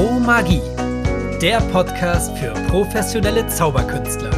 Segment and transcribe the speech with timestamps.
[0.00, 0.62] Pro Magie,
[1.42, 4.30] der Podcast für professionelle Zauberkünstler.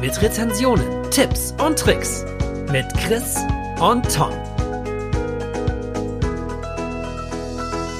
[0.00, 2.24] Mit Rezensionen, Tipps und Tricks
[2.72, 3.36] mit Chris
[3.78, 4.32] und Tom.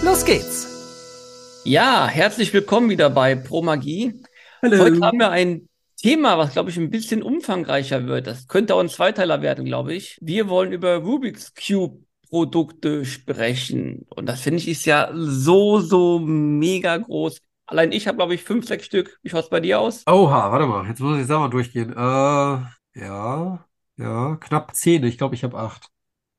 [0.02, 1.60] Los geht's!
[1.64, 4.22] Ja, herzlich willkommen wieder bei Pro Magie.
[4.62, 4.84] Hallo.
[4.84, 5.68] Heute haben wir ein
[5.98, 8.26] Thema, was, glaube ich, ein bisschen umfangreicher wird.
[8.26, 10.16] Das könnte auch ein Zweiteiler werden, glaube ich.
[10.22, 14.06] Wir wollen über Rubik's Cube Produkte sprechen.
[14.10, 17.40] Und das finde ich ist ja so, so mega groß.
[17.66, 19.18] Allein ich habe, glaube ich, fünf, sechs Stück.
[19.22, 20.04] Wie schaut es bei dir aus?
[20.06, 21.92] Oha, warte mal, jetzt muss ich selber durchgehen.
[21.92, 23.64] Äh, ja,
[23.96, 25.04] ja, knapp zehn.
[25.04, 25.88] Ich glaube, ich habe acht.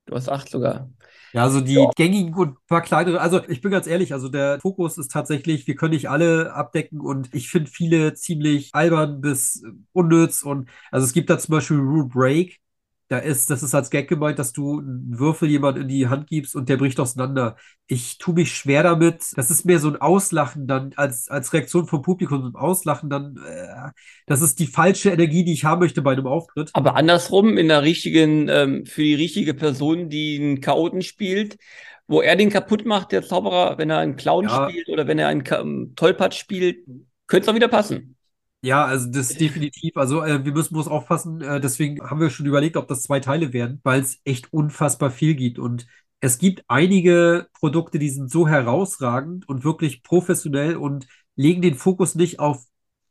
[0.05, 0.90] Du hast acht sogar.
[1.34, 1.90] Ja, also die ja.
[1.95, 3.22] gängigen und ein paar kleinere.
[3.22, 7.00] Also ich bin ganz ehrlich, also der Fokus ist tatsächlich, wir können nicht alle abdecken
[7.00, 11.78] und ich finde viele ziemlich albern bis unnütz und also es gibt da zum Beispiel
[11.78, 12.59] Rule Break,
[13.09, 16.27] da ist, das ist als Gag gemeint, dass du einen Würfel jemand in die Hand
[16.27, 17.55] gibst und der bricht auseinander.
[17.88, 19.26] Ich tue mich schwer damit.
[19.36, 23.38] Das ist mehr so ein Auslachen dann als, als Reaktion vom Publikum, ein Auslachen dann.
[23.38, 23.89] Äh,
[24.28, 26.69] das ist die falsche Energie, die ich haben möchte bei einem Auftritt.
[26.73, 31.58] Aber andersrum, in der richtigen, ähm, für die richtige Person, die einen Chaoten spielt,
[32.06, 34.69] wo er den kaputt macht, der Zauberer, wenn er einen Clown ja.
[34.69, 36.86] spielt oder wenn er einen ähm, Tollpatsch spielt,
[37.25, 38.17] könnte es auch wieder passen.
[38.62, 39.96] Ja, also das definitiv.
[39.96, 41.42] Also äh, wir müssen bloß aufpassen.
[41.42, 45.12] Äh, deswegen haben wir schon überlegt, ob das zwei Teile werden, weil es echt unfassbar
[45.12, 45.60] viel gibt.
[45.60, 45.88] Und
[46.20, 52.16] es gibt einige Produkte, die sind so herausragend und wirklich professionell und legen den Fokus
[52.16, 52.66] nicht auf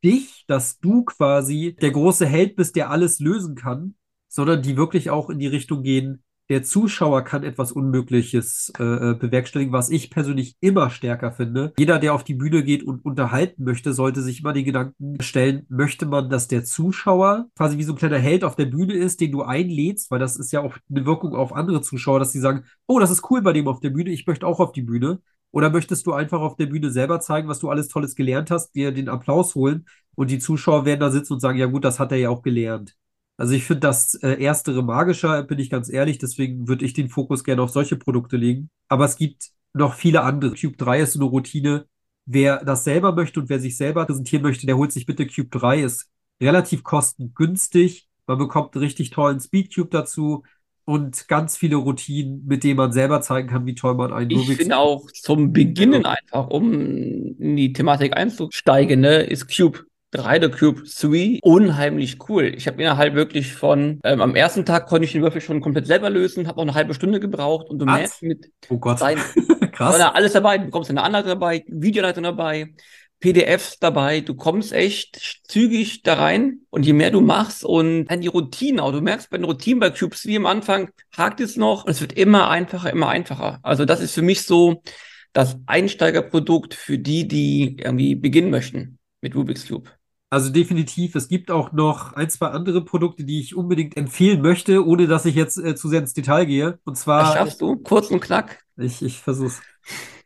[0.05, 3.95] dich, dass du quasi der große Held bist, der alles lösen kann,
[4.29, 9.15] sondern die wirklich auch in die Richtung gehen, der Zuschauer kann etwas Unmögliches äh, äh,
[9.15, 11.73] bewerkstelligen, was ich persönlich immer stärker finde.
[11.79, 15.67] Jeder, der auf die Bühne geht und unterhalten möchte, sollte sich immer die Gedanken stellen,
[15.69, 19.21] möchte man, dass der Zuschauer quasi wie so ein kleiner Held auf der Bühne ist,
[19.21, 22.41] den du einlädst, weil das ist ja auch eine Wirkung auf andere Zuschauer, dass sie
[22.41, 24.83] sagen, oh, das ist cool bei dem auf der Bühne, ich möchte auch auf die
[24.83, 25.21] Bühne.
[25.51, 28.75] Oder möchtest du einfach auf der Bühne selber zeigen, was du alles Tolles gelernt hast,
[28.75, 31.99] dir den Applaus holen und die Zuschauer werden da sitzen und sagen, ja gut, das
[31.99, 32.97] hat er ja auch gelernt.
[33.39, 37.09] Also ich finde das äh, erstere magischer, bin ich ganz ehrlich, deswegen würde ich den
[37.09, 38.69] Fokus gerne auf solche Produkte legen.
[38.89, 40.55] Aber es gibt noch viele andere.
[40.55, 41.87] Cube 3 ist so eine Routine.
[42.27, 45.49] Wer das selber möchte und wer sich selber präsentieren möchte, der holt sich bitte Cube
[45.51, 45.83] 3.
[45.83, 46.11] Ist
[46.43, 48.09] relativ kostengünstig.
[48.27, 50.43] Man bekommt einen richtig tollen Speedcube dazu
[50.85, 54.57] und ganz viele Routinen, mit denen man selber zeigen kann, wie toll man einen Ich
[54.57, 56.73] finde auch zum Beginnen einfach, um
[57.39, 62.53] in die Thematik einzusteigen, ne, ist Cube 3 der Cube 3 unheimlich cool.
[62.57, 65.87] Ich habe innerhalb wirklich von, ähm, am ersten Tag konnte ich den Würfel schon komplett
[65.87, 67.95] selber lösen, habe auch eine halbe Stunde gebraucht und du Was?
[67.95, 68.99] merkst mit oh Gott.
[68.99, 69.19] Sein,
[69.73, 70.01] Krass.
[70.01, 72.73] alles dabei, du bekommst eine Anleitung dabei, Videoleitung dabei,
[73.21, 78.21] PDFs dabei, du kommst echt zügig da rein und je mehr du machst und dann
[78.21, 81.57] die Routine auch, du merkst bei den Routinen bei Cubes wie am Anfang, hakt es
[81.57, 83.59] noch und es wird immer einfacher, immer einfacher.
[83.63, 84.83] Also das ist für mich so
[85.33, 89.91] das Einsteigerprodukt für die, die irgendwie beginnen möchten mit Rubik's Cube.
[90.31, 91.15] Also definitiv.
[91.15, 95.25] Es gibt auch noch ein, zwei andere Produkte, die ich unbedingt empfehlen möchte, ohne dass
[95.25, 96.79] ich jetzt äh, zu sehr ins Detail gehe.
[96.85, 97.23] Und zwar.
[97.23, 97.77] Das schaffst du?
[97.77, 98.63] Kurz und knack.
[98.77, 99.63] Ich, ich versuch's.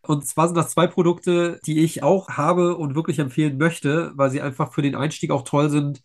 [0.04, 4.30] Und zwar sind das zwei Produkte, die ich auch habe und wirklich empfehlen möchte, weil
[4.30, 6.02] sie einfach für den Einstieg auch toll sind.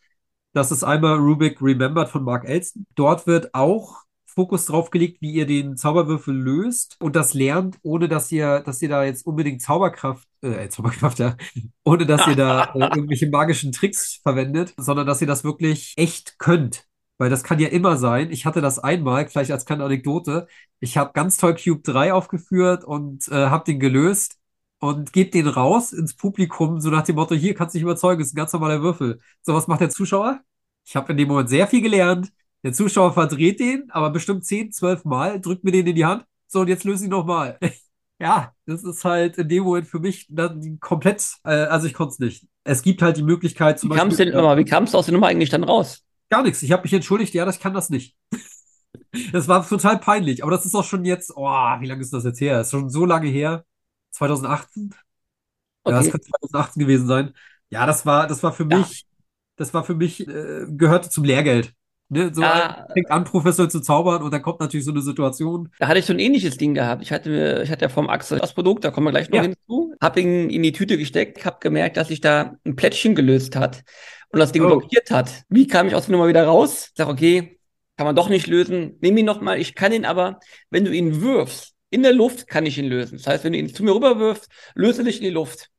[0.53, 2.85] Das ist einmal Rubik Remembered von Mark Elston.
[2.93, 4.03] Dort wird auch
[4.37, 8.79] Fokus drauf gelegt, wie ihr den Zauberwürfel löst und das lernt, ohne dass ihr, dass
[8.83, 11.35] ihr da jetzt unbedingt Zauberkraft, äh, Zauberkraft, ja,
[11.83, 16.37] ohne dass ihr da äh, irgendwelche magischen Tricks verwendet, sondern dass ihr das wirklich echt
[16.37, 16.85] könnt.
[17.17, 18.29] Weil das kann ja immer sein.
[18.29, 20.45] Ich hatte das einmal, vielleicht als kleine Anekdote.
[20.79, 24.37] Ich habe ganz toll Cube 3 aufgeführt und äh, habe den gelöst
[24.77, 28.21] und gebt den raus ins Publikum, so nach dem Motto, hier kannst du dich überzeugen,
[28.21, 29.19] ist ein ganz normaler Würfel.
[29.41, 30.41] So, was macht der Zuschauer?
[30.85, 32.31] Ich habe in dem Moment sehr viel gelernt.
[32.67, 36.25] Der Zuschauer verdreht den, aber bestimmt 10, 12 Mal, drückt mir den in die Hand.
[36.47, 37.57] So, und jetzt löse ich nochmal.
[38.19, 42.11] ja, das ist halt in dem Moment für mich dann komplett, äh, also ich konnte
[42.11, 42.45] es nicht.
[42.65, 44.17] Es gibt halt die Möglichkeit zum wie Beispiel.
[44.17, 46.03] Denn, äh, wie kamst du aus der Nummer eigentlich dann raus?
[46.29, 46.61] Gar nichts.
[46.61, 48.17] Ich habe mich entschuldigt, ja, ich kann das nicht.
[49.31, 52.25] das war total peinlich, aber das ist auch schon jetzt, oh, wie lange ist das
[52.25, 52.57] jetzt her?
[52.57, 53.63] Das ist schon so lange her.
[54.11, 54.93] 2018?
[55.85, 55.95] Okay.
[55.95, 57.33] Ja, das könnte 2018 gewesen sein.
[57.69, 58.79] Ja, das war, das war für ja.
[58.79, 59.05] mich,
[59.55, 61.73] das war für mich, äh, gehörte zum Lehrgeld.
[62.09, 65.69] Ne, so ja, fängt an, professionell zu zaubern und dann kommt natürlich so eine Situation.
[65.77, 67.01] Da hatte ich so ein ähnliches Ding gehabt.
[67.01, 69.43] Ich hatte, ich hatte ja vom Axel das Produkt, da kommen wir gleich noch ja.
[69.43, 69.93] hinzu.
[70.01, 73.83] Hab ihn in die Tüte gesteckt, hab gemerkt, dass sich da ein Plättchen gelöst hat
[74.29, 74.67] und das Ding oh.
[74.67, 75.43] blockiert hat.
[75.49, 76.87] Wie kam ich aus der Nummer wieder raus?
[76.91, 77.59] Ich sag, okay,
[77.97, 78.97] kann man doch nicht lösen.
[79.01, 79.59] Nimm ihn nochmal.
[79.59, 80.39] Ich kann ihn aber,
[80.69, 83.17] wenn du ihn wirfst, in der Luft kann ich ihn lösen.
[83.17, 85.71] Das heißt, wenn du ihn zu mir rüberwirfst, löse dich in die Luft.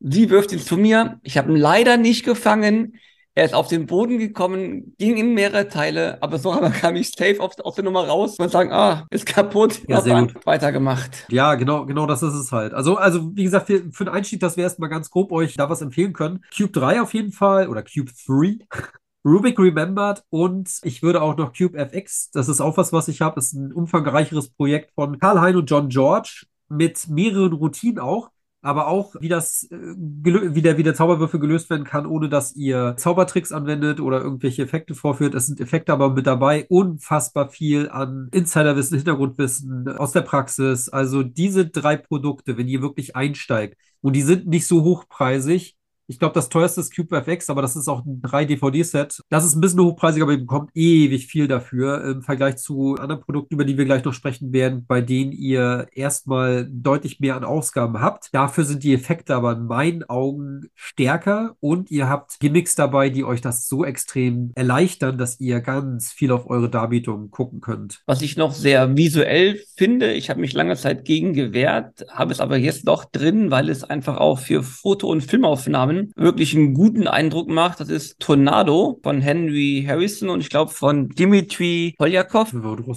[0.00, 1.20] Sie wirft ihn zu mir.
[1.22, 2.98] Ich habe ihn leider nicht gefangen
[3.34, 6.50] Er ist auf den Boden gekommen, ging in mehrere Teile, aber so
[6.80, 9.82] kam ich safe auf, aus der Nummer raus und sagen, ah, ist kaputt.
[9.86, 10.34] Ja, sehr gut.
[10.44, 11.26] Weitergemacht.
[11.30, 12.74] Ja, genau, genau das ist es halt.
[12.74, 15.70] Also, also wie gesagt, für, für den Einstieg, dass wir erstmal ganz grob euch da
[15.70, 16.44] was empfehlen können.
[16.56, 18.58] Cube 3 auf jeden Fall oder Cube 3.
[19.24, 23.20] Rubik Remembered und ich würde auch noch Cube FX, das ist auch was, was ich
[23.20, 28.30] habe, ist ein umfangreicheres Projekt von Karl Hein und John George mit mehreren Routinen auch
[28.62, 32.54] aber auch, wie das, äh, wie der, wie der Zauberwürfel gelöst werden kann, ohne dass
[32.54, 35.34] ihr Zaubertricks anwendet oder irgendwelche Effekte vorführt.
[35.34, 40.88] Es sind Effekte aber mit dabei, unfassbar viel an Insiderwissen, Hintergrundwissen aus der Praxis.
[40.88, 45.76] Also diese drei Produkte, wenn ihr wirklich einsteigt, und die sind nicht so hochpreisig,
[46.10, 49.22] ich glaube, das teuerste ist Cube FX, aber das ist auch ein 3-DVD-Set.
[49.28, 53.22] Das ist ein bisschen hochpreisig, aber ihr bekommt ewig viel dafür im Vergleich zu anderen
[53.22, 57.44] Produkten, über die wir gleich noch sprechen werden, bei denen ihr erstmal deutlich mehr an
[57.44, 58.30] Ausgaben habt.
[58.32, 63.22] Dafür sind die Effekte aber in meinen Augen stärker und ihr habt Gimmicks dabei, die
[63.22, 68.02] euch das so extrem erleichtern, dass ihr ganz viel auf eure Darbietung gucken könnt.
[68.06, 72.40] Was ich noch sehr visuell finde, ich habe mich lange Zeit gegen gewehrt, habe es
[72.40, 77.06] aber jetzt doch drin, weil es einfach auch für Foto- und Filmaufnahmen wirklich einen guten
[77.06, 77.80] Eindruck macht.
[77.80, 82.52] Das ist Tornado von Henry Harrison und ich glaube von Dimitri Poljakov.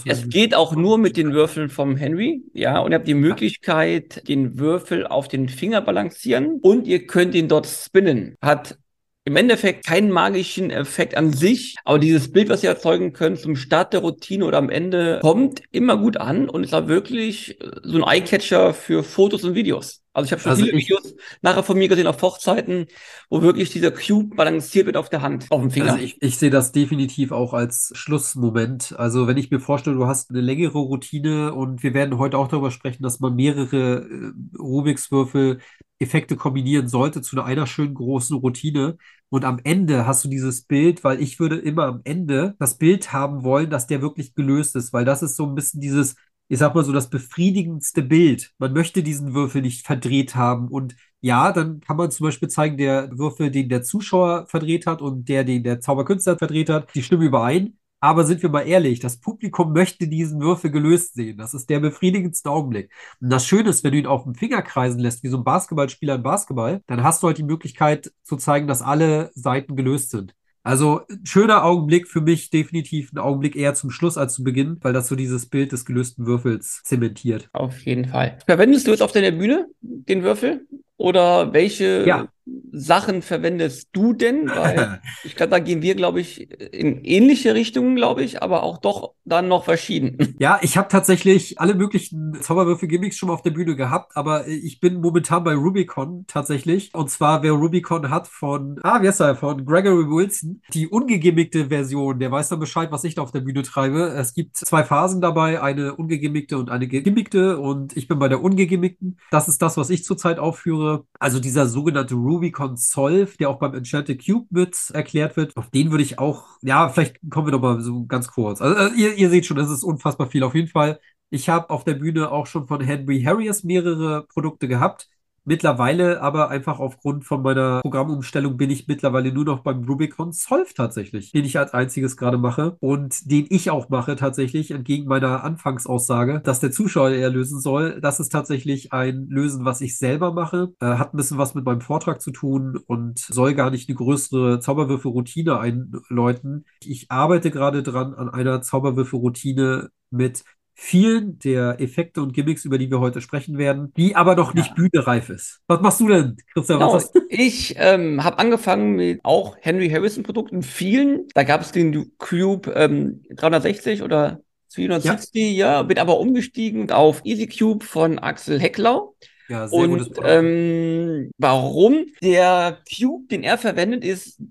[0.06, 4.28] Es geht auch nur mit den Würfeln vom Henry, ja, und ihr habt die Möglichkeit,
[4.28, 8.36] den Würfel auf den Finger balancieren und ihr könnt ihn dort spinnen.
[8.42, 8.78] Hat
[9.26, 13.56] im Endeffekt keinen magischen Effekt an sich, aber dieses Bild, was ihr erzeugen könnt zum
[13.56, 18.04] Start der Routine oder am Ende, kommt immer gut an und ist auch wirklich so
[18.04, 20.03] ein Eyecatcher für Fotos und Videos.
[20.14, 22.86] Also ich habe schon also viele Videos nachher von mir gesehen auf Hochzeiten,
[23.30, 25.94] wo wirklich dieser Cube balanciert wird auf der Hand, auf dem Finger.
[25.94, 28.94] Also ich, ich sehe das definitiv auch als Schlussmoment.
[28.98, 32.48] Also wenn ich mir vorstelle, du hast eine längere Routine und wir werden heute auch
[32.48, 35.60] darüber sprechen, dass man mehrere äh, Rubiks Würfel
[36.00, 38.98] Effekte kombinieren sollte zu einer schönen großen Routine.
[39.30, 43.14] Und am Ende hast du dieses Bild, weil ich würde immer am Ende das Bild
[43.14, 46.16] haben wollen, dass der wirklich gelöst ist, weil das ist so ein bisschen dieses
[46.54, 48.52] ich sag mal so, das befriedigendste Bild.
[48.60, 50.68] Man möchte diesen Würfel nicht verdreht haben.
[50.68, 55.02] Und ja, dann kann man zum Beispiel zeigen, der Würfel, den der Zuschauer verdreht hat
[55.02, 57.80] und der, den der Zauberkünstler verdreht hat, die stimmen überein.
[58.02, 61.38] Aber sind wir mal ehrlich, das Publikum möchte diesen Würfel gelöst sehen.
[61.38, 62.92] Das ist der befriedigendste Augenblick.
[63.20, 65.44] Und das Schöne ist, wenn du ihn auf dem Finger kreisen lässt, wie so ein
[65.44, 70.12] Basketballspieler im Basketball, dann hast du halt die Möglichkeit zu zeigen, dass alle Seiten gelöst
[70.12, 70.36] sind.
[70.64, 74.94] Also schöner Augenblick für mich, definitiv ein Augenblick eher zum Schluss als zu Beginn, weil
[74.94, 77.50] das so dieses Bild des gelösten Würfels zementiert.
[77.52, 78.38] Auf jeden Fall.
[78.46, 80.66] Verwendest du jetzt auf deiner Bühne den Würfel?
[81.04, 82.28] Oder welche ja.
[82.72, 84.50] Sachen verwendest du denn?
[84.50, 88.78] Weil ich glaube, da gehen wir, glaube ich, in ähnliche Richtungen, glaube ich, aber auch
[88.78, 90.18] doch dann noch verschieden.
[90.40, 94.80] Ja, ich habe tatsächlich alle möglichen Zauberwürfel-Gimmicks schon mal auf der Bühne gehabt, aber ich
[94.80, 96.94] bin momentan bei Rubicon tatsächlich.
[96.94, 101.68] Und zwar, wer Rubicon hat von, ah, wie heißt er, von Gregory Wilson, die ungegimmigte
[101.68, 104.08] Version, der weiß dann Bescheid, was ich da auf der Bühne treibe.
[104.18, 108.44] Es gibt zwei Phasen dabei, eine ungegimmigte und eine gegimmigte und ich bin bei der
[108.44, 109.20] ungegimmigten.
[109.32, 110.93] Das ist das, was ich zurzeit aufführe.
[111.20, 115.92] Also dieser sogenannte Rubicon Solve, der auch beim Enchanted Cube mit erklärt wird, auf den
[115.92, 118.62] würde ich auch, ja, vielleicht kommen wir noch mal so ganz kurz.
[118.62, 120.44] Also äh, ihr, ihr seht schon, es ist unfassbar viel.
[120.44, 121.00] Auf jeden Fall,
[121.30, 125.08] ich habe auf der Bühne auch schon von Henry Harriers mehrere Produkte gehabt.
[125.46, 130.74] Mittlerweile aber einfach aufgrund von meiner Programmumstellung bin ich mittlerweile nur noch beim Rubicon Solve
[130.74, 135.44] tatsächlich, den ich als einziges gerade mache und den ich auch mache tatsächlich, entgegen meiner
[135.44, 138.00] Anfangsaussage, dass der Zuschauer eher lösen soll.
[138.00, 140.74] Das ist tatsächlich ein Lösen, was ich selber mache.
[140.80, 143.98] Äh, hat ein bisschen was mit meinem Vortrag zu tun und soll gar nicht eine
[143.98, 146.66] größere Zauberwürfelroutine einläuten.
[146.82, 150.44] Ich arbeite gerade dran an einer Zauberwürfelroutine mit
[150.76, 154.70] vielen der Effekte und Gimmicks, über die wir heute sprechen werden, die aber noch nicht
[154.70, 154.74] ja.
[154.74, 155.62] bühnereif ist.
[155.68, 156.80] Was machst du denn, Christian?
[156.80, 156.94] Genau.
[156.94, 161.28] Was ich ähm, habe angefangen mit auch Henry Harrison Produkten, vielen.
[161.34, 164.42] Da gab es den Cube ähm, 360 oder
[164.74, 165.74] 460, ja.
[165.74, 169.16] ja, bin aber umgestiegen auf Easy Cube von Axel Hecklau.
[169.50, 170.12] Ja, sehr und.
[170.24, 174.42] Ähm, warum der Cube, den er verwendet, ist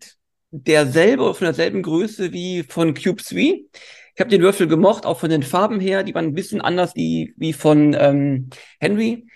[0.51, 3.65] derselbe von derselben Größe wie von Cube 3.
[4.15, 6.03] Ich habe den Würfel gemocht, auch von den Farben her.
[6.03, 9.27] Die waren ein bisschen anders wie, wie von ähm, Henry.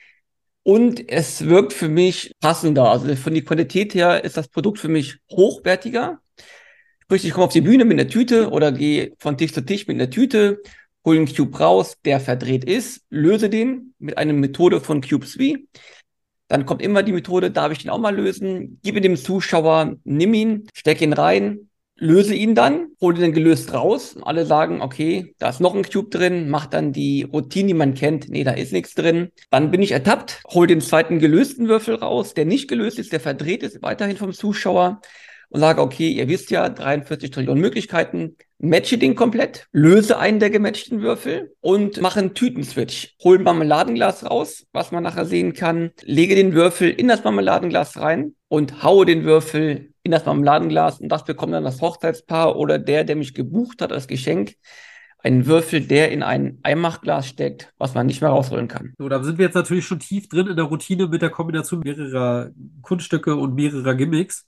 [0.63, 2.91] Und es wirkt für mich passender.
[2.91, 6.21] Also von der Qualität her ist das Produkt für mich hochwertiger.
[7.05, 9.87] Sprich, ich komme auf die Bühne mit einer Tüte oder gehe von Tisch zu Tisch
[9.87, 10.61] mit einer Tüte,
[11.05, 15.55] hole einen Cube raus, der verdreht ist, löse den mit einer Methode von Cube 3.
[16.49, 18.81] Dann kommt immer die Methode, darf ich den auch mal lösen?
[18.83, 24.15] Gebe dem Zuschauer, nimm ihn, steck ihn rein, löse ihn dann, hole den gelöst raus.
[24.15, 27.75] Und alle sagen, okay, da ist noch ein Cube drin, macht dann die Routine, die
[27.75, 28.29] man kennt.
[28.29, 29.31] Nee, da ist nichts drin.
[29.51, 33.21] Dann bin ich ertappt, hole den zweiten gelösten Würfel raus, der nicht gelöst ist, der
[33.21, 35.01] verdreht ist, weiterhin vom Zuschauer.
[35.49, 40.51] und sage, okay, ihr wisst ja, 43 Trillionen Möglichkeiten, matche den komplett, löse einen der
[40.51, 43.15] gematchten Würfel und mache einen Tütenswitch.
[43.23, 47.97] Hole ein Marmeladenglas raus, was man nachher sehen kann, lege den Würfel in das Marmeladenglas
[47.99, 52.79] rein und haue den Würfel in das Marmeladenglas und das bekommt dann das Hochzeitspaar oder
[52.79, 54.55] der, der mich gebucht hat als Geschenk
[55.19, 58.95] einen Würfel, der in ein Einmachglas steckt, was man nicht mehr rausholen kann.
[58.97, 61.81] So, da sind wir jetzt natürlich schon tief drin in der Routine mit der Kombination
[61.81, 62.51] mehrerer
[62.83, 64.47] Kunststücke und mehrerer Gimmicks.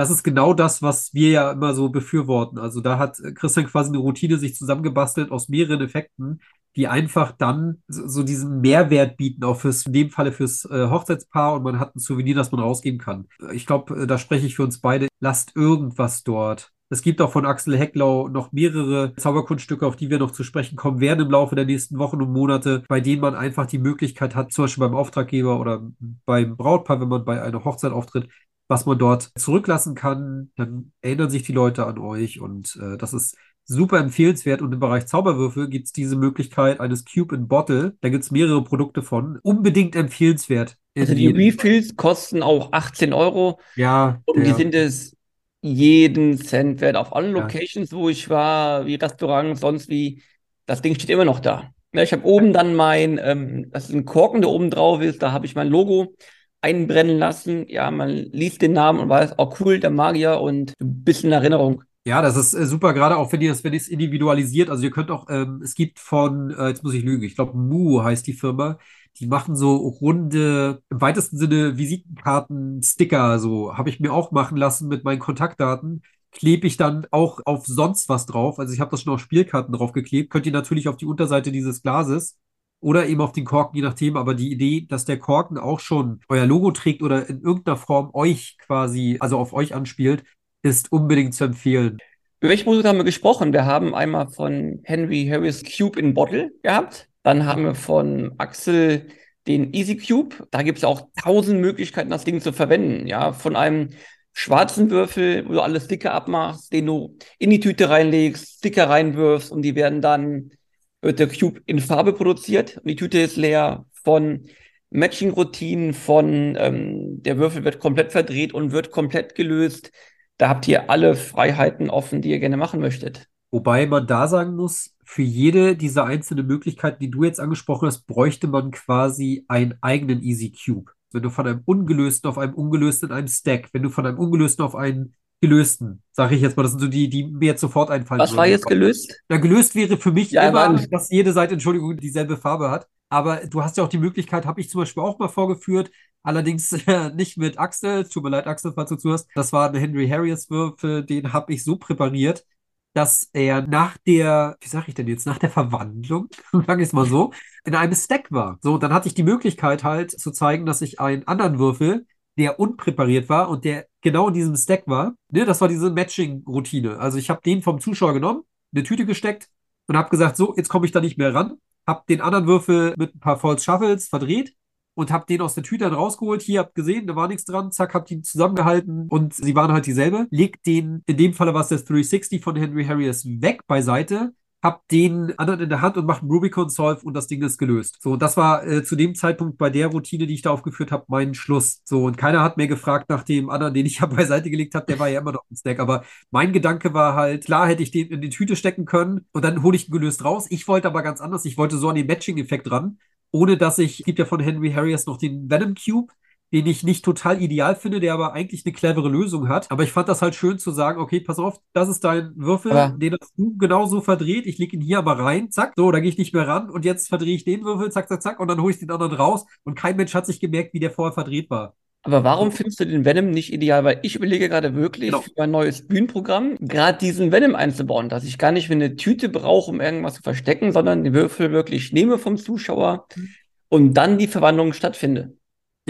[0.00, 2.56] Das ist genau das, was wir ja immer so befürworten.
[2.56, 6.40] Also da hat Christian quasi eine Routine sich zusammengebastelt aus mehreren Effekten,
[6.74, 11.52] die einfach dann so diesen Mehrwert bieten, auch fürs, in dem Falle fürs äh, Hochzeitspaar
[11.52, 13.28] und man hat ein Souvenir, das man rausgeben kann.
[13.52, 15.08] Ich glaube, äh, da spreche ich für uns beide.
[15.20, 16.72] Lasst irgendwas dort.
[16.88, 20.76] Es gibt auch von Axel Hecklau noch mehrere Zauberkunststücke, auf die wir noch zu sprechen
[20.76, 24.34] kommen werden im Laufe der nächsten Wochen und Monate, bei denen man einfach die Möglichkeit
[24.34, 25.86] hat, zum Beispiel beim Auftraggeber oder
[26.24, 28.30] beim Brautpaar, wenn man bei einer Hochzeit auftritt,
[28.70, 30.52] was man dort zurücklassen kann.
[30.56, 34.62] Dann erinnern sich die Leute an euch und äh, das ist super empfehlenswert.
[34.62, 37.96] Und im Bereich Zauberwürfel gibt es diese Möglichkeit eines Cube in Bottle.
[38.00, 39.40] Da gibt es mehrere Produkte von.
[39.42, 40.76] Unbedingt empfehlenswert.
[40.96, 43.58] Also die Refills kosten auch 18 Euro.
[43.74, 44.22] Ja.
[44.24, 45.16] Und die sind es
[45.62, 46.96] jeden Cent wert.
[46.96, 50.22] Auf allen Locations, wo ich war, wie Restaurants, sonst wie,
[50.66, 51.72] das Ding steht immer noch da.
[51.92, 55.22] Ja, ich habe oben dann mein, ähm, das ist ein Korken, der oben drauf ist,
[55.22, 56.14] da habe ich mein Logo
[56.62, 57.66] einbrennen lassen.
[57.68, 61.82] Ja, man liest den Namen und weiß, oh cool, der Magier und ein bisschen Erinnerung.
[62.06, 64.70] Ja, das ist äh, super, gerade auch wenn ihr das, wenn ihr es individualisiert.
[64.70, 67.56] Also ihr könnt auch, ähm, es gibt von, äh, jetzt muss ich lügen, ich glaube
[67.58, 68.78] Mu heißt die Firma,
[69.18, 74.56] die machen so runde, im weitesten Sinne Visitenkarten, Sticker, so habe ich mir auch machen
[74.56, 76.02] lassen mit meinen Kontaktdaten.
[76.32, 78.58] Klebe ich dann auch auf sonst was drauf.
[78.58, 80.30] Also ich habe das schon auf Spielkarten drauf geklebt.
[80.30, 82.38] Könnt ihr natürlich auf die Unterseite dieses Glases
[82.80, 84.16] oder eben auf den Korken, je nachdem.
[84.16, 88.10] Aber die Idee, dass der Korken auch schon euer Logo trägt oder in irgendeiner Form
[88.12, 90.24] euch quasi, also auf euch anspielt,
[90.62, 91.98] ist unbedingt zu empfehlen.
[92.40, 93.52] Über welche Musik haben wir gesprochen?
[93.52, 97.08] Wir haben einmal von Henry Harris Cube in Bottle gehabt.
[97.22, 99.08] Dann haben wir von Axel
[99.46, 100.36] den Easy Cube.
[100.50, 103.06] Da gibt es auch tausend Möglichkeiten, das Ding zu verwenden.
[103.06, 103.90] Ja, von einem
[104.32, 109.50] schwarzen Würfel, wo du alle Sticker abmachst, den du in die Tüte reinlegst, Sticker reinwirfst
[109.50, 110.52] und die werden dann,
[111.02, 114.46] wird der Cube in Farbe produziert und die Tüte ist leer von
[114.90, 119.92] Matching-Routinen, von ähm, der Würfel wird komplett verdreht und wird komplett gelöst.
[120.36, 123.28] Da habt ihr alle Freiheiten offen, die ihr gerne machen möchtet.
[123.52, 128.06] Wobei man da sagen muss, für jede dieser einzelnen Möglichkeiten, die du jetzt angesprochen hast,
[128.06, 130.92] bräuchte man quasi einen eigenen Easy Cube.
[131.12, 134.18] Wenn du von einem ungelösten auf einem ungelösten in einem Stack, wenn du von einem
[134.18, 137.60] ungelösten auf einen gelösten, sage ich jetzt mal, das sind so die, die mir jetzt
[137.60, 138.20] sofort einfallen.
[138.20, 138.38] Was würden.
[138.38, 139.22] war jetzt gelöst?
[139.28, 140.86] Na, gelöst wäre für mich ja, immer, Mann.
[140.90, 142.86] dass jede Seite, Entschuldigung, dieselbe Farbe hat.
[143.08, 145.90] Aber du hast ja auch die Möglichkeit, habe ich zum Beispiel auch mal vorgeführt,
[146.22, 148.04] allerdings äh, nicht mit Axel.
[148.04, 149.28] Tut mir leid, Axel, falls du zuhörst.
[149.34, 152.44] Das war ein Henry Harriers Würfel, den habe ich so präpariert,
[152.92, 156.92] dass er nach der, wie sage ich denn jetzt, nach der Verwandlung, sage ich es
[156.92, 157.32] mal so,
[157.64, 158.58] in einem Stack war.
[158.62, 162.06] So, dann hatte ich die Möglichkeit halt zu zeigen, dass ich einen anderen Würfel,
[162.40, 166.98] der unpräpariert war und der genau in diesem Stack war, ne, das war diese Matching-Routine.
[166.98, 168.42] Also ich habe den vom Zuschauer genommen,
[168.72, 169.48] eine Tüte gesteckt
[169.86, 172.94] und habe gesagt, so, jetzt komme ich da nicht mehr ran, habe den anderen Würfel
[172.96, 174.54] mit ein paar False Shuffles verdreht
[174.94, 176.40] und hab den aus der Tüte dann rausgeholt.
[176.42, 177.72] Hier habt gesehen, da war nichts dran.
[177.72, 180.26] Zack, hab die zusammengehalten und sie waren halt dieselbe.
[180.30, 184.32] Legt den, in dem Falle war es das 360 von Henry Harriers weg beiseite.
[184.62, 187.56] Hab den anderen in der Hand und macht einen Rubicon Solve und das Ding ist
[187.56, 187.98] gelöst.
[188.02, 190.92] So, und das war äh, zu dem Zeitpunkt bei der Routine, die ich da aufgeführt
[190.92, 191.80] habe, mein Schluss.
[191.84, 194.86] So, und keiner hat mehr gefragt nach dem anderen, den ich ja beiseite gelegt habe,
[194.86, 195.80] der war ja immer noch ein Stack.
[195.80, 199.44] Aber mein Gedanke war halt, klar hätte ich den in die Tüte stecken können und
[199.44, 200.46] dann hole ich ihn gelöst raus.
[200.50, 201.44] Ich wollte aber ganz anders.
[201.46, 202.98] Ich wollte so an den Matching-Effekt ran
[203.32, 206.12] ohne dass ich, gibt ja von Henry Harriers noch den Venom Cube,
[206.52, 209.70] den ich nicht total ideal finde, der aber eigentlich eine clevere Lösung hat.
[209.70, 212.72] Aber ich fand das halt schön zu sagen, okay, pass auf, das ist dein Würfel,
[212.72, 212.88] ja.
[212.88, 214.46] den hast du genauso verdreht.
[214.46, 216.84] Ich lege ihn hier aber rein, zack, so, da gehe ich nicht mehr ran und
[216.84, 219.46] jetzt verdrehe ich den Würfel, zack, zack, zack, und dann hole ich den anderen raus
[219.64, 221.74] und kein Mensch hat sich gemerkt, wie der vorher verdreht war.
[222.02, 223.84] Aber warum findest du den Venom nicht ideal?
[223.84, 225.20] Weil ich überlege gerade wirklich genau.
[225.20, 229.70] für ein neues Bühnenprogramm, gerade diesen Venom einzubauen, dass ich gar nicht eine Tüte brauche,
[229.70, 233.28] um irgendwas zu verstecken, sondern den Würfel wirklich nehme vom Zuschauer mhm.
[233.68, 235.36] und dann die Verwandlung stattfindet.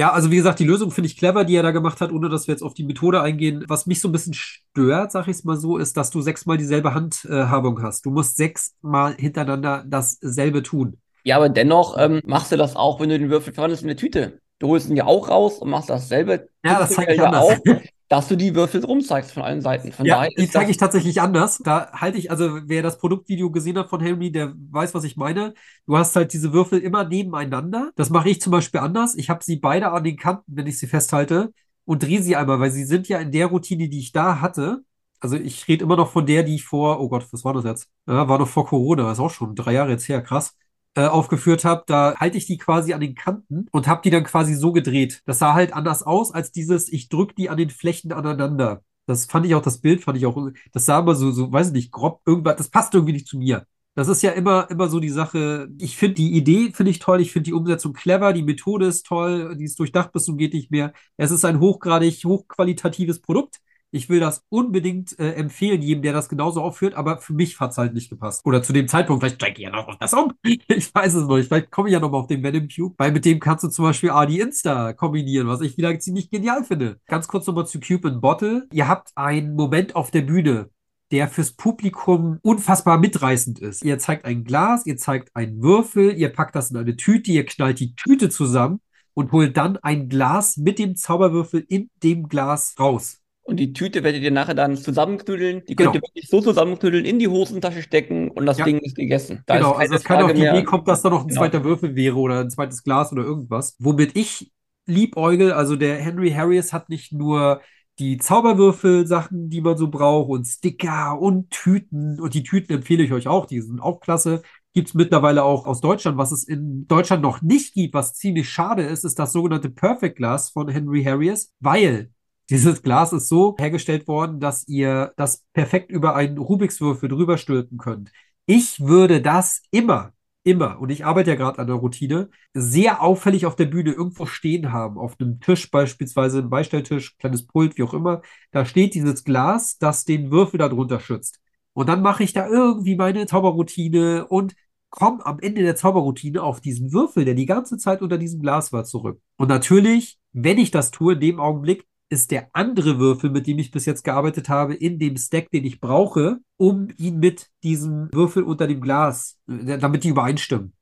[0.00, 2.30] Ja, also wie gesagt, die Lösung finde ich clever, die er da gemacht hat, ohne
[2.30, 3.66] dass wir jetzt auf die Methode eingehen.
[3.68, 6.56] Was mich so ein bisschen stört, sag ich es mal so, ist, dass du sechsmal
[6.56, 8.06] dieselbe Handhabung hast.
[8.06, 10.96] Du musst sechsmal hintereinander dasselbe tun.
[11.24, 13.96] Ja, aber dennoch ähm, machst du das auch, wenn du den Würfel verwandelst in eine
[13.96, 14.40] Tüte.
[14.58, 16.48] Du holst ihn ja auch raus und machst dasselbe.
[16.64, 17.44] Ja, das ich anders.
[17.44, 17.58] Auch,
[18.10, 19.92] dass du die Würfel rumzeigst von allen Seiten.
[19.92, 21.58] Von ja, die zeige ich tatsächlich anders.
[21.58, 25.16] Da halte ich, also wer das Produktvideo gesehen hat von Henry, der weiß, was ich
[25.16, 25.54] meine.
[25.86, 27.92] Du hast halt diese Würfel immer nebeneinander.
[27.94, 29.14] Das mache ich zum Beispiel anders.
[29.14, 31.52] Ich habe sie beide an den Kanten, wenn ich sie festhalte.
[31.84, 34.80] und drehe sie einmal, weil sie sind ja in der Routine, die ich da hatte.
[35.20, 37.64] Also ich rede immer noch von der, die ich vor, oh Gott, was war das
[37.64, 37.88] jetzt?
[38.08, 40.56] Ja, war noch vor Corona, ist auch schon drei Jahre jetzt her, krass
[40.94, 44.24] äh, aufgeführt habe, da halte ich die quasi an den Kanten und habe die dann
[44.24, 45.22] quasi so gedreht.
[45.26, 48.82] Das sah halt anders aus als dieses, ich drücke die an den Flächen aneinander.
[49.06, 51.68] Das fand ich auch, das Bild fand ich auch, das sah immer so, so, weiß
[51.68, 53.66] ich nicht, grob, irgendwas, das passt irgendwie nicht zu mir.
[53.94, 55.68] Das ist ja immer, immer so die Sache.
[55.78, 57.20] Ich finde die Idee, finde ich toll.
[57.20, 58.32] Ich finde die Umsetzung clever.
[58.32, 59.56] Die Methode ist toll.
[59.56, 60.92] Die ist durchdacht bis zum geht nicht mehr.
[61.16, 63.60] Es ist ein hochgradig, hochqualitatives Produkt.
[63.92, 67.72] Ich will das unbedingt äh, empfehlen, jedem, der das genauso aufführt, aber für mich hat
[67.72, 68.46] es halt nicht gepasst.
[68.46, 70.32] Oder zu dem Zeitpunkt, vielleicht steige ich ja noch auf das um.
[70.44, 71.48] ich weiß es noch nicht.
[71.48, 73.68] Vielleicht komme ich ja noch mal auf den Venom Cube, weil mit dem kannst du
[73.68, 77.00] zum Beispiel AD Insta kombinieren, was ich wieder ziemlich genial finde.
[77.06, 78.68] Ganz kurz nochmal zu Cube in Bottle.
[78.72, 80.70] Ihr habt einen Moment auf der Bühne,
[81.10, 83.84] der fürs Publikum unfassbar mitreißend ist.
[83.84, 87.44] Ihr zeigt ein Glas, ihr zeigt einen Würfel, ihr packt das in eine Tüte, ihr
[87.44, 88.80] knallt die Tüte zusammen
[89.14, 93.19] und holt dann ein Glas mit dem Zauberwürfel in dem Glas raus.
[93.50, 95.64] Und die Tüte werdet ihr nachher dann zusammenknüdeln.
[95.66, 95.94] Die könnt genau.
[95.94, 98.64] ihr wirklich so zusammenknüdeln, in die Hosentasche stecken und das ja.
[98.64, 99.42] Ding ist gegessen.
[99.46, 101.40] Da genau, ist also es kann auf die Idee kommt, dass da noch ein genau.
[101.40, 103.74] zweiter Würfel wäre oder ein zweites Glas oder irgendwas.
[103.80, 104.52] Womit ich
[104.86, 107.60] liebäugel, also der Henry Harris hat nicht nur
[107.98, 112.20] die Zauberwürfel-Sachen, die man so braucht und Sticker und Tüten.
[112.20, 114.42] Und die Tüten empfehle ich euch auch, die sind auch klasse.
[114.74, 116.18] Gibt es mittlerweile auch aus Deutschland.
[116.18, 120.18] Was es in Deutschland noch nicht gibt, was ziemlich schade ist, ist das sogenannte Perfect
[120.18, 122.10] Glass von Henry Harris, weil
[122.50, 127.78] dieses Glas ist so hergestellt worden, dass ihr das perfekt über einen Rubikswürfel drüber stülpen
[127.78, 128.10] könnt.
[128.46, 133.46] Ich würde das immer, immer, und ich arbeite ja gerade an der Routine, sehr auffällig
[133.46, 134.98] auf der Bühne irgendwo stehen haben.
[134.98, 138.22] Auf einem Tisch beispielsweise, ein Beistelltisch, kleines Pult, wie auch immer.
[138.50, 141.40] Da steht dieses Glas, das den Würfel darunter schützt.
[141.72, 144.54] Und dann mache ich da irgendwie meine Zauberroutine und
[144.90, 148.72] komme am Ende der Zauberroutine auf diesen Würfel, der die ganze Zeit unter diesem Glas
[148.72, 149.20] war, zurück.
[149.36, 153.58] Und natürlich, wenn ich das tue, in dem Augenblick ist der andere Würfel, mit dem
[153.58, 158.08] ich bis jetzt gearbeitet habe, in dem Stack, den ich brauche, um ihn mit diesem
[158.12, 160.74] Würfel unter dem Glas, äh, damit die übereinstimmen.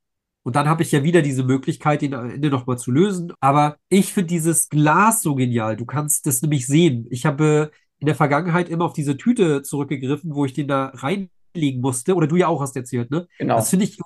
[0.43, 3.35] Und dann habe ich ja wieder diese Möglichkeit, ihn am Ende nochmal zu lösen.
[3.41, 5.77] Aber ich finde dieses Glas so genial.
[5.77, 7.07] Du kannst das nämlich sehen.
[7.11, 11.83] Ich habe in der Vergangenheit immer auf diese Tüte zurückgegriffen, wo ich den da reinlegen
[11.83, 12.15] musste.
[12.15, 13.29] Oder du ja auch hast erzählt, ne?
[13.39, 13.57] Genau.
[13.57, 13.99] Das finde ich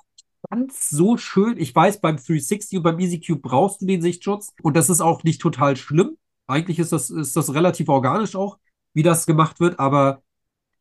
[0.49, 1.55] ganz so schön.
[1.57, 4.49] Ich weiß, beim 360 und beim EasyCube brauchst du den Sichtschutz.
[4.61, 6.17] Und das ist auch nicht total schlimm.
[6.47, 8.57] Eigentlich ist das, ist das relativ organisch auch,
[8.93, 10.21] wie das gemacht wird, aber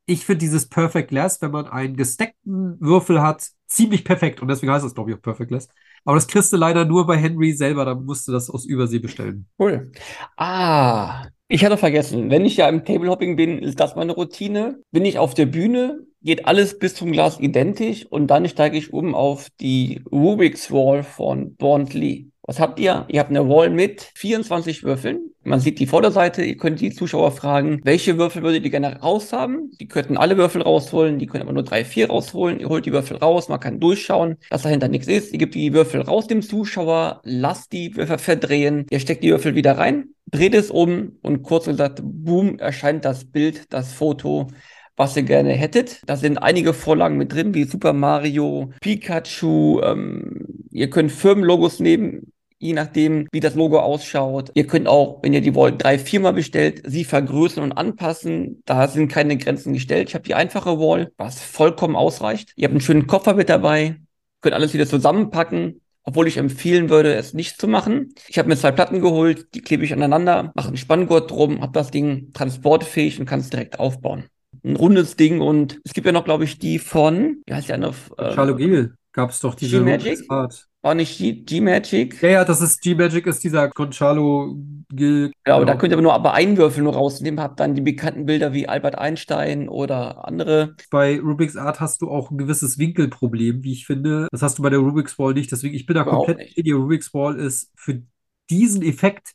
[0.07, 4.43] ich finde dieses Perfect Glass, wenn man einen gesteckten Würfel hat, ziemlich perfekt.
[4.43, 5.69] Und deswegen heißt das, glaube ich, auch Perfect Glass.
[6.05, 8.99] Aber das kriegst du leider nur bei Henry selber, da musst du das aus Übersee
[8.99, 9.47] bestellen.
[9.59, 9.93] Cool.
[10.37, 14.81] Ah, ich hatte vergessen, wenn ich ja im Tablehopping bin, ist das meine Routine.
[14.91, 18.93] Bin ich auf der Bühne, geht alles bis zum Glas identisch und dann steige ich
[18.93, 22.31] um auf die Rubik's Wall von Bond Lee.
[22.43, 23.07] Was habt ihr?
[23.09, 25.32] Ihr habt eine Wall mit 24 Würfeln.
[25.45, 26.45] Man sieht die Vorderseite.
[26.45, 29.71] Ihr könnt die Zuschauer fragen, welche Würfel würdet ihr gerne raus haben?
[29.81, 31.19] Die könnten alle Würfel rausholen.
[31.19, 32.61] Die können aber nur drei, vier rausholen.
[32.61, 33.49] Ihr holt die Würfel raus.
[33.49, 35.33] Man kann durchschauen, dass dahinter nichts ist.
[35.33, 37.21] Ihr gebt die Würfel raus dem Zuschauer.
[37.25, 38.87] Lasst die Würfel verdrehen.
[38.91, 40.11] Ihr steckt die Würfel wieder rein.
[40.31, 44.49] Dreht es um und kurz gesagt, boom, erscheint das Bild, das Foto
[44.97, 46.03] was ihr gerne hättet.
[46.07, 49.81] Da sind einige Vorlagen mit drin, wie Super Mario, Pikachu.
[49.83, 52.32] Ähm, ihr könnt Firmenlogos nehmen,
[52.63, 54.53] je nachdem, wie das Logo ausschaut.
[54.55, 58.63] Ihr könnt auch, wenn ihr die wollt, drei, viermal bestellt, sie vergrößern und anpassen.
[58.65, 60.09] Da sind keine Grenzen gestellt.
[60.09, 62.53] Ich habe die einfache Wall, was vollkommen ausreicht.
[62.55, 63.97] Ihr habt einen schönen Koffer mit dabei,
[64.41, 65.81] könnt alles wieder zusammenpacken.
[66.05, 68.15] Obwohl ich empfehlen würde, es nicht zu machen.
[68.27, 71.73] Ich habe mir zwei Platten geholt, die klebe ich aneinander, mache einen Spanngurt drum, habe
[71.73, 74.25] das Ding transportfähig und kann es direkt aufbauen.
[74.65, 77.73] Ein rundes Ding und es gibt ja noch, glaube ich, die von, wie heißt die
[77.73, 77.93] eine?
[78.19, 80.29] Äh, Charlo Gil gab es doch diese G-Magic?
[80.29, 82.21] War nicht G-Magic?
[82.23, 84.57] Ja, ja, das ist G-Magic, ist dieser Conchalo
[84.89, 85.31] Gil.
[85.47, 85.73] Ja, aber genau.
[85.73, 88.53] da könnt ihr aber nur aber einen Würfel nur rausnehmen, habt dann die bekannten Bilder
[88.53, 90.75] wie Albert Einstein oder andere.
[90.91, 94.27] Bei Rubik's Art hast du auch ein gewisses Winkelproblem, wie ich finde.
[94.33, 95.53] Das hast du bei der Rubik's Wall nicht.
[95.53, 96.57] Deswegen, ich bin da Überhaupt komplett.
[96.57, 96.67] Nicht.
[96.67, 98.03] Die Rubik's Wall ist für
[98.51, 99.35] diesen Effekt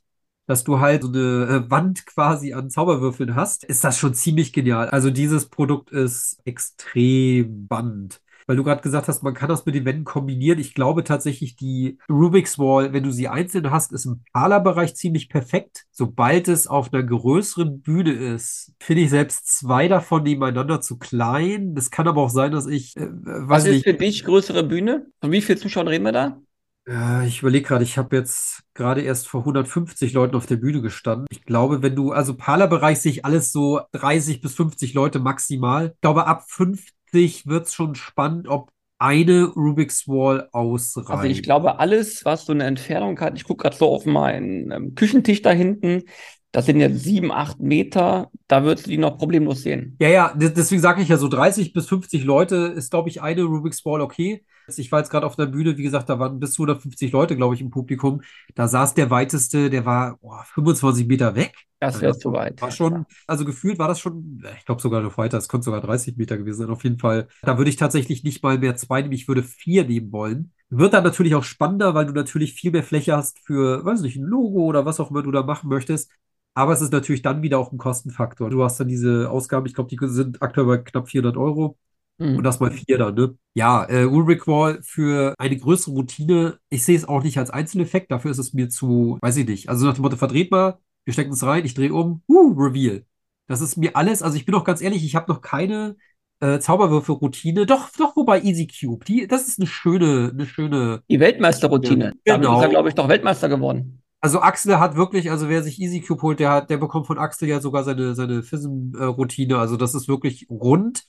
[0.49, 4.53] dass du halt so eine äh, Wand quasi an Zauberwürfeln hast, ist das schon ziemlich
[4.53, 4.89] genial.
[4.89, 9.75] Also dieses Produkt ist extrem band weil du gerade gesagt hast, man kann das mit
[9.75, 10.57] den Wänden kombinieren.
[10.57, 15.29] Ich glaube tatsächlich, die Rubik's Wall, wenn du sie einzeln hast, ist im Parlerbereich ziemlich
[15.29, 15.85] perfekt.
[15.91, 21.75] Sobald es auf einer größeren Bühne ist, finde ich selbst zwei davon nebeneinander zu klein.
[21.75, 22.95] Das kann aber auch sein, dass ich.
[22.95, 25.07] Äh, Was ist nicht, für dich größere Bühne?
[25.19, 26.41] Von wie vielen Zuschauern reden wir da?
[26.87, 30.81] Äh, ich überlege gerade, ich habe jetzt gerade erst vor 150 Leuten auf der Bühne
[30.81, 31.27] gestanden.
[31.29, 35.91] Ich glaube, wenn du, also Parlerbereich sehe ich alles so 30 bis 50 Leute maximal.
[35.95, 41.09] Ich glaube, ab 50 wird es schon spannend, ob eine Rubik's Wall ausreicht.
[41.09, 44.71] Also ich glaube, alles, was so eine Entfernung hat, ich gucke gerade so auf meinen
[44.71, 46.03] ähm, Küchentisch da hinten,
[46.51, 49.95] Das sind jetzt sieben, acht Meter, da würdest du die noch problemlos sehen.
[49.99, 53.43] Ja, ja, deswegen sage ich ja, so 30 bis 50 Leute ist, glaube ich, eine
[53.43, 54.43] Rubik's Ball okay.
[54.75, 57.35] Ich war jetzt gerade auf der Bühne, wie gesagt, da waren bis zu 150 Leute,
[57.35, 58.21] glaube ich, im Publikum.
[58.53, 61.53] Da saß der weiteste, der war oh, 25 Meter weg.
[61.79, 62.61] Das wäre zu weit.
[62.61, 65.81] War schon, also gefühlt war das schon, ich glaube sogar noch weiter, es könnte sogar
[65.81, 67.27] 30 Meter gewesen sein, auf jeden Fall.
[67.43, 70.51] Da würde ich tatsächlich nicht mal mehr zwei nehmen, ich würde vier nehmen wollen.
[70.69, 74.17] Wird dann natürlich auch spannender, weil du natürlich viel mehr Fläche hast für, weiß nicht,
[74.17, 76.11] ein Logo oder was auch immer du da machen möchtest.
[76.55, 78.49] Aber es ist natürlich dann wieder auch ein Kostenfaktor.
[78.49, 81.77] Du hast dann diese Ausgaben, ich glaube, die sind aktuell bei knapp 400 Euro.
[82.17, 82.37] Mhm.
[82.37, 83.35] Und das mal vier dann, ne?
[83.53, 88.11] Ja, äh, Ulrich Wall für eine größere Routine, ich sehe es auch nicht als Einzeleffekt,
[88.11, 89.69] dafür ist es mir zu, weiß ich nicht.
[89.69, 93.05] Also nach dem Motto, verdreht mal, wir stecken es rein, ich drehe um, uh, Reveal.
[93.47, 95.95] Das ist mir alles, also ich bin auch ganz ehrlich, ich habe noch keine
[96.39, 97.65] äh, Zauberwürfel-Routine.
[97.65, 101.03] Doch, doch, wobei Easy Cube, die, das ist eine schöne, eine schöne.
[101.09, 102.13] Die Weltmeister-Routine.
[102.25, 102.37] Genau.
[102.37, 104.01] Damit ist er, glaube ich, doch Weltmeister geworden.
[104.19, 107.19] Also Axel hat wirklich, also wer sich Easy Cube holt, der hat, der bekommt von
[107.19, 109.57] Axel ja sogar seine, seine FISM-Routine.
[109.57, 111.03] Also das ist wirklich rund.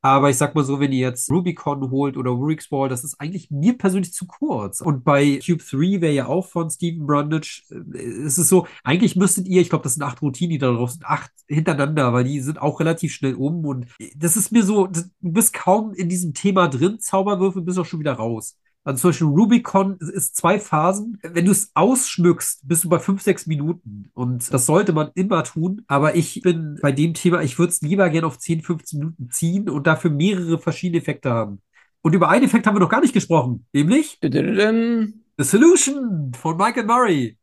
[0.00, 3.20] Aber ich sag mal so, wenn ihr jetzt Rubicon holt oder Rubik's Ball, das ist
[3.20, 4.80] eigentlich mir persönlich zu kurz.
[4.80, 9.16] Und bei Cube 3 wäre ja auch von Stephen Brundage, äh, ist es so, eigentlich
[9.16, 12.24] müsstet ihr, ich glaube, das sind acht Routinen, die da drauf sind, acht hintereinander, weil
[12.24, 13.64] die sind auch relativ schnell um.
[13.64, 17.86] Und das ist mir so, du bist kaum in diesem Thema drin, Zauberwürfel, bist auch
[17.86, 18.56] schon wieder raus.
[18.84, 21.18] Also zum Beispiel Rubicon ist zwei Phasen.
[21.22, 24.10] Wenn du es ausschmückst, bist du bei fünf, sechs Minuten.
[24.14, 25.82] Und das sollte man immer tun.
[25.88, 29.30] Aber ich bin bei dem Thema, ich würde es lieber gerne auf 10, 15 Minuten
[29.30, 31.60] ziehen und dafür mehrere verschiedene Effekte haben.
[32.00, 36.86] Und über einen Effekt haben wir noch gar nicht gesprochen, nämlich The Solution von Michael
[36.86, 37.36] Murray.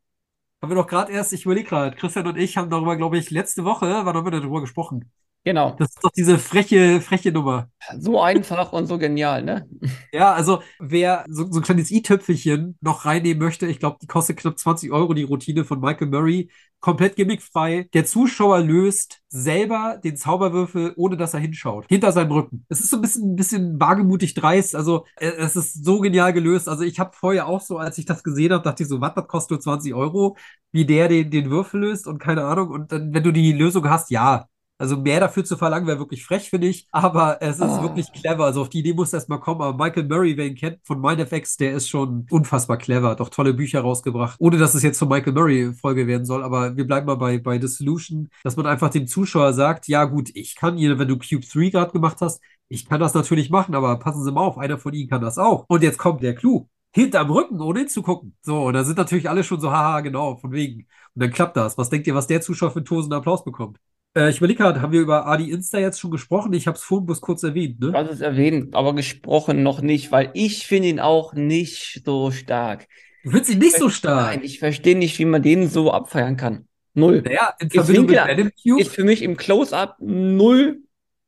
[0.60, 3.30] Haben wir doch gerade erst, ich überlege gerade, Christian und ich haben darüber, glaube ich,
[3.30, 5.12] letzte Woche, wann haben wir darüber gesprochen?
[5.46, 5.76] Genau.
[5.78, 7.68] Das ist doch diese freche, freche Nummer.
[8.00, 9.68] So einfach und so genial, ne?
[10.12, 14.38] Ja, also wer so, so ein kleines i-Töpfelchen noch reinnehmen möchte, ich glaube, die kostet
[14.38, 16.50] knapp 20 Euro, die Routine von Michael Murray.
[16.80, 17.88] Komplett gimmickfrei.
[17.94, 21.86] Der Zuschauer löst selber den Zauberwürfel, ohne dass er hinschaut.
[21.88, 22.64] Hinter seinem Rücken.
[22.68, 24.74] Es ist so ein bisschen, ein bisschen wagemutig dreist.
[24.74, 26.68] Also, äh, es ist so genial gelöst.
[26.68, 29.14] Also, ich habe vorher auch so, als ich das gesehen habe, dachte ich so, was,
[29.14, 30.36] das kostet nur 20 Euro?
[30.72, 32.70] Wie der den, den Würfel löst und keine Ahnung.
[32.70, 34.46] Und dann, wenn du die Lösung hast, ja,
[34.78, 36.86] also mehr dafür zu verlangen, wäre wirklich frech, finde ich.
[36.92, 37.82] Aber es ist oh.
[37.82, 38.44] wirklich clever.
[38.44, 39.62] Also auf die Idee muss erst mal kommen.
[39.62, 43.10] Aber Michael Murray, wer ihn kennt von MindFX, der ist schon unfassbar clever.
[43.10, 44.36] Hat auch tolle Bücher rausgebracht.
[44.38, 46.42] Ohne dass es jetzt zur Michael Murray-Folge werden soll.
[46.42, 50.04] Aber wir bleiben mal bei, bei The Solution, dass man einfach dem Zuschauer sagt, ja
[50.04, 53.48] gut, ich kann hier, wenn du Cube 3 gerade gemacht hast, ich kann das natürlich
[53.50, 55.64] machen, aber passen Sie mal auf, einer von Ihnen kann das auch.
[55.68, 58.36] Und jetzt kommt der Clou hinterm Rücken, ohne hinzugucken.
[58.42, 60.86] So, und da sind natürlich alle schon so, haha, genau, von wegen.
[61.14, 61.76] Und dann klappt das.
[61.76, 63.78] Was denkt ihr, was der Zuschauer für einen tosenden Applaus bekommt?
[64.16, 66.52] Äh, ich überlege gerade, haben wir über Adi Insta jetzt schon gesprochen?
[66.54, 67.92] Ich habe es vorhin bloß kurz erwähnt, ne?
[67.92, 72.30] Du hast es erwähnt, aber gesprochen noch nicht, weil ich finde ihn auch nicht so
[72.30, 72.86] stark.
[73.22, 74.36] Du findest ihn nicht so stark?
[74.36, 76.66] Nein, ich verstehe nicht, wie man den so abfeiern kann.
[76.94, 77.22] Null.
[77.22, 78.80] Naja, in Verbindung mit Adam Cube?
[78.80, 80.78] Ist für mich im Close-Up null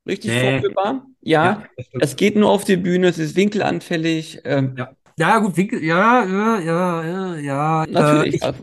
[0.06, 0.52] richtig nee.
[0.52, 1.06] vorführbar.
[1.20, 1.44] Ja,
[1.76, 4.40] ja es geht nur auf die Bühne, es ist winkelanfällig.
[4.44, 4.90] Ähm, ja.
[5.18, 7.86] Ja, gut, Winkel, ja, ja, ja, ja, ja.
[7.88, 8.40] Natürlich.
[8.40, 8.54] Äh, ich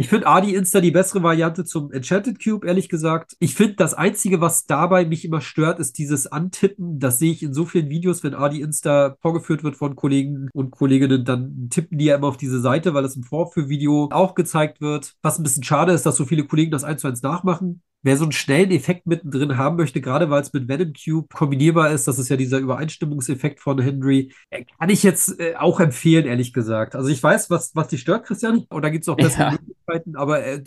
[0.00, 3.36] ich finde Adi Insta die bessere Variante zum Enchanted Cube, ehrlich gesagt.
[3.38, 6.98] Ich finde, das Einzige, was dabei mich immer stört, ist dieses Antippen.
[6.98, 10.70] Das sehe ich in so vielen Videos, wenn Adi Insta vorgeführt wird von Kollegen und
[10.70, 14.80] Kolleginnen, dann tippen die ja immer auf diese Seite, weil es im Vorführvideo auch gezeigt
[14.80, 15.16] wird.
[15.20, 17.82] Was ein bisschen schade ist, dass so viele Kollegen das eins zu eins nachmachen.
[18.02, 21.90] Wer so einen schnellen Effekt mittendrin haben möchte, gerade weil es mit Venom Cube kombinierbar
[21.90, 26.24] ist, das ist ja dieser Übereinstimmungseffekt von Henry, äh, kann ich jetzt äh, auch empfehlen,
[26.24, 26.96] ehrlich gesagt.
[26.96, 29.58] Also ich weiß, was, was dich stört, Christian, und da gibt es auch bessere ja.
[29.90, 30.62] Möglichkeiten, aber äh,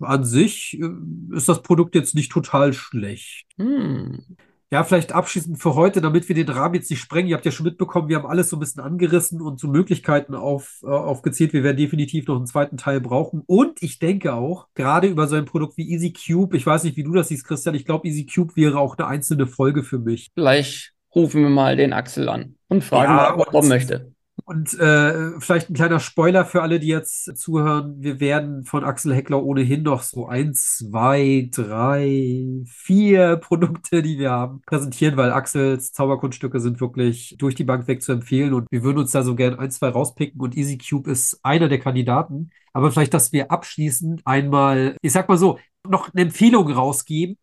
[0.00, 3.46] an sich äh, ist das Produkt jetzt nicht total schlecht.
[3.56, 4.36] Hm.
[4.72, 7.28] Ja, vielleicht abschließend für heute, damit wir den Rahmen jetzt nicht sprengen.
[7.28, 10.36] Ihr habt ja schon mitbekommen, wir haben alles so ein bisschen angerissen und so Möglichkeiten
[10.36, 11.52] auf, äh, aufgezählt.
[11.52, 13.42] Wir werden definitiv noch einen zweiten Teil brauchen.
[13.46, 16.96] Und ich denke auch, gerade über so ein Produkt wie Easy Cube, ich weiß nicht,
[16.96, 19.98] wie du das siehst, Christian, ich glaube, Easy Cube wäre auch eine einzelne Folge für
[19.98, 20.30] mich.
[20.34, 24.12] Vielleicht rufen wir mal den Axel an und fragen, ja, ob er kommen möchte.
[24.50, 28.02] Und äh, vielleicht ein kleiner Spoiler für alle, die jetzt zuhören.
[28.02, 34.32] Wir werden von Axel Heckler ohnehin noch so ein, zwei, drei, vier Produkte, die wir
[34.32, 38.52] haben, präsentieren, weil Axels Zauberkunststücke sind wirklich durch die Bank weg zu empfehlen.
[38.52, 40.40] Und wir würden uns da so gern ein, zwei rauspicken.
[40.40, 42.50] Und Easy Cube ist einer der Kandidaten.
[42.72, 47.38] Aber vielleicht, dass wir abschließend einmal, ich sag mal so, noch eine Empfehlung rausgeben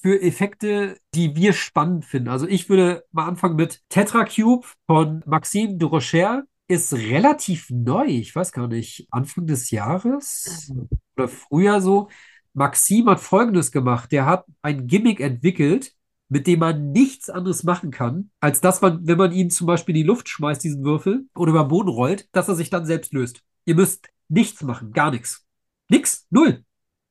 [0.00, 2.28] für Effekte, die wir spannend finden.
[2.28, 6.44] Also ich würde mal anfangen mit Tetracube von Maxime de Rocher.
[6.70, 10.70] Ist relativ neu, ich weiß gar nicht, Anfang des Jahres
[11.16, 12.08] oder früher so.
[12.52, 14.12] Maxim hat Folgendes gemacht.
[14.12, 15.94] Der hat ein Gimmick entwickelt,
[16.28, 19.96] mit dem man nichts anderes machen kann, als dass man, wenn man ihn zum Beispiel
[19.96, 22.84] in die Luft schmeißt, diesen Würfel, oder über den Boden rollt, dass er sich dann
[22.84, 23.42] selbst löst.
[23.64, 25.46] Ihr müsst nichts machen, gar nichts.
[25.88, 26.64] Nix, null.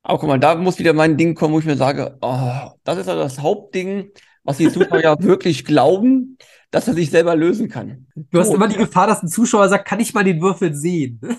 [0.07, 2.97] Aber guck mal, da muss wieder mein Ding kommen, wo ich mir sage, oh, das
[2.97, 4.11] ist also das Hauptding,
[4.45, 6.37] was die Zuschauer ja wirklich glauben,
[6.71, 8.07] dass er sich selber lösen kann.
[8.15, 10.73] Du hast oh, immer die Gefahr, dass ein Zuschauer sagt, kann ich mal den Würfel
[10.73, 11.19] sehen?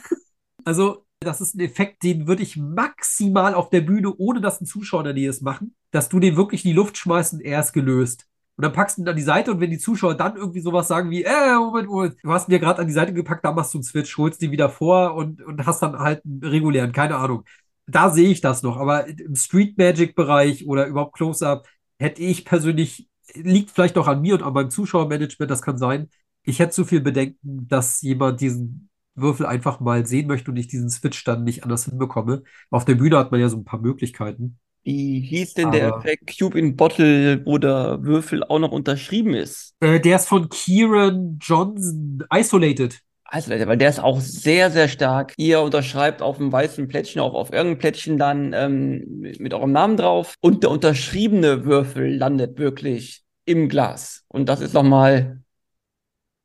[0.65, 4.67] Also, das ist ein Effekt, den würde ich maximal auf der Bühne, ohne dass ein
[4.67, 7.41] Zuschauer in der Nähe ist, machen, dass du den wirklich in die Luft schmeißt und
[7.41, 8.27] er ist gelöst.
[8.57, 10.89] Und dann packst du ihn an die Seite und wenn die Zuschauer dann irgendwie sowas
[10.89, 13.53] sagen wie, äh, Moment, Moment, du hast ihn ja gerade an die Seite gepackt, da
[13.53, 16.93] machst du einen Switch, holst den wieder vor und, und hast dann halt einen regulären,
[16.93, 17.45] keine Ahnung.
[17.89, 21.67] Da sehe ich das noch, aber im Street Magic Bereich oder überhaupt Close-Up
[21.99, 26.09] hätte ich persönlich, liegt vielleicht auch an mir und an meinem Zuschauermanagement, das kann sein.
[26.45, 30.69] Ich hätte zu viel Bedenken, dass jemand diesen Würfel einfach mal sehen möchte und ich
[30.69, 32.43] diesen Switch dann nicht anders hinbekomme.
[32.71, 34.59] Auf der Bühne hat man ja so ein paar Möglichkeiten.
[34.85, 39.75] Wie hieß denn der Effekt Cube in Bottle, wo der Würfel auch noch unterschrieben ist?
[39.81, 43.01] Äh, der ist von Kieran Johnson, Isolated.
[43.31, 45.35] Isolated, weil der ist auch sehr, sehr stark.
[45.37, 49.05] Ihr unterschreibt auf dem weißen Plättchen, auch auf irgendeinem Plättchen dann ähm,
[49.39, 50.35] mit eurem Namen drauf.
[50.41, 54.25] Und der unterschriebene Würfel landet wirklich im Glas.
[54.29, 55.43] Und das ist nochmal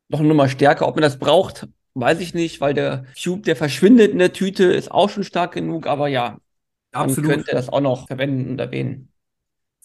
[0.10, 0.88] noch eine Nummer stärker.
[0.88, 4.66] Ob man das braucht, weiß ich nicht, weil der Cube, der verschwindet in der Tüte,
[4.66, 5.88] ist auch schon stark genug.
[5.88, 6.38] Aber ja,
[6.94, 7.28] Absolut.
[7.28, 9.13] Man könnte das auch noch verwenden und erwähnen.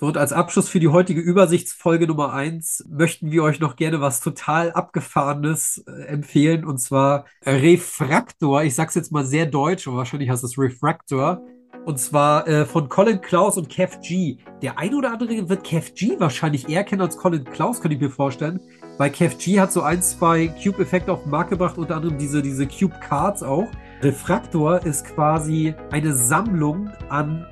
[0.00, 4.00] So, und als Abschluss für die heutige Übersichtsfolge Nummer eins möchten wir euch noch gerne
[4.00, 8.62] was total Abgefahrenes äh, empfehlen, und zwar Refraktor.
[8.62, 11.42] Ich sag's jetzt mal sehr deutsch, aber wahrscheinlich heißt es Refraktor.
[11.84, 14.36] Und zwar äh, von Colin Klaus und Kev G.
[14.62, 18.00] Der ein oder andere wird Kev G wahrscheinlich eher kennen als Colin Klaus, könnte ich
[18.00, 18.60] mir vorstellen.
[18.98, 22.40] Weil Kev G hat so ein, zwei Cube-Effekte auf den Markt gebracht, unter anderem diese,
[22.40, 23.66] diese Cube-Cards auch.
[24.02, 27.44] Refraktor ist quasi eine Sammlung an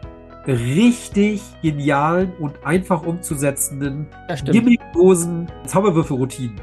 [0.47, 4.07] richtig genialen und einfach umzusetzenden,
[4.45, 6.61] gimmicklosen Zauberwürfelroutinen.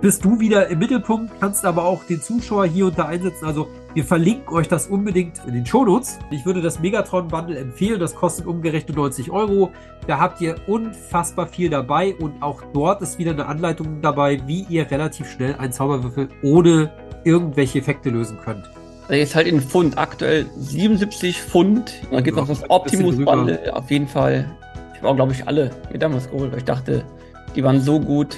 [0.00, 3.44] Bist du wieder im Mittelpunkt, kannst aber auch den Zuschauer hier da einsetzen.
[3.44, 6.18] Also wir verlinken euch das unbedingt in den Shownotes.
[6.30, 8.00] Ich würde das Megatron Bundle empfehlen.
[8.00, 9.72] Das kostet umgerechnet 90 Euro.
[10.06, 14.64] Da habt ihr unfassbar viel dabei und auch dort ist wieder eine Anleitung dabei, wie
[14.70, 16.90] ihr relativ schnell einen Zauberwürfel ohne
[17.24, 18.70] irgendwelche Effekte lösen könnt.
[19.10, 19.98] Jetzt halt in Pfund.
[19.98, 21.92] Aktuell 77 Pfund.
[22.04, 23.74] Und dann gibt es noch das Optimus Bundle.
[23.74, 24.50] Auf jeden Fall.
[24.94, 27.04] Ich war, glaube ich, alle mir damals geholt, weil ich dachte,
[27.56, 28.36] die waren so gut.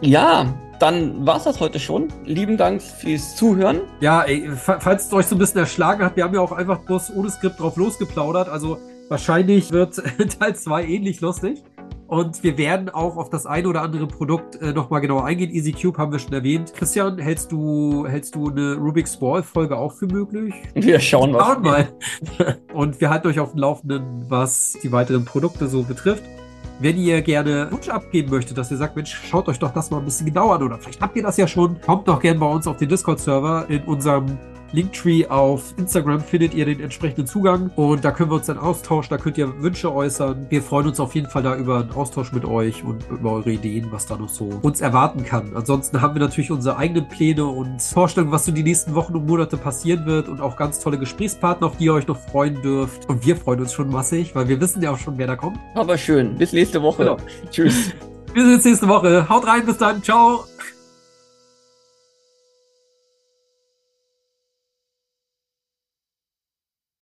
[0.00, 2.08] Ja, dann war es das heute schon.
[2.24, 3.80] Lieben Dank fürs Zuhören.
[4.00, 6.78] Ja, ey, falls es euch so ein bisschen erschlagen hat, wir haben ja auch einfach
[6.80, 8.48] bloß ohne Skript drauf losgeplaudert.
[8.48, 10.02] Also wahrscheinlich wird
[10.38, 11.62] Teil 2 ähnlich lustig.
[12.10, 15.48] Und wir werden auch auf das eine oder andere Produkt äh, nochmal genauer eingehen.
[15.52, 16.74] Easy Cube haben wir schon erwähnt.
[16.74, 20.52] Christian, hältst du, hältst du eine Rubik's Ball Folge auch für möglich?
[20.74, 21.88] Wir schauen, was schauen mal.
[22.74, 26.24] Und wir halten euch auf dem Laufenden, was die weiteren Produkte so betrifft.
[26.80, 29.98] Wenn ihr gerne Wunsch abgeben möchtet, dass ihr sagt, Mensch, schaut euch doch das mal
[29.98, 32.46] ein bisschen genauer an oder vielleicht habt ihr das ja schon, kommt doch gerne bei
[32.46, 34.36] uns auf den Discord-Server in unserem
[34.72, 39.10] Linktree auf Instagram findet ihr den entsprechenden Zugang und da können wir uns dann austauschen,
[39.10, 40.46] da könnt ihr Wünsche äußern.
[40.48, 43.50] Wir freuen uns auf jeden Fall da über einen Austausch mit euch und über eure
[43.50, 45.52] Ideen, was da noch so uns erwarten kann.
[45.54, 49.26] Ansonsten haben wir natürlich unsere eigenen Pläne und Vorstellungen, was so die nächsten Wochen und
[49.26, 53.08] Monate passieren wird und auch ganz tolle Gesprächspartner, auf die ihr euch noch freuen dürft.
[53.08, 55.58] Und wir freuen uns schon massig, weil wir wissen ja auch schon, wer da kommt.
[55.74, 56.36] Aber schön.
[56.36, 57.04] Bis nächste Woche.
[57.04, 57.16] Genau.
[57.50, 57.92] Tschüss.
[58.32, 59.28] Wir sehen uns nächste Woche.
[59.28, 60.02] Haut rein, bis dann.
[60.02, 60.44] Ciao.